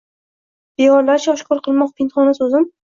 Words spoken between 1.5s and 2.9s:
qilmoq pinhona so’zim.